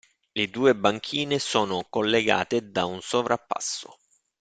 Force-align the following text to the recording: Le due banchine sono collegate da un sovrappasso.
Le 0.33 0.47
due 0.49 0.73
banchine 0.75 1.37
sono 1.37 1.85
collegate 1.87 2.71
da 2.71 2.85
un 2.85 3.01
sovrappasso. 3.01 3.99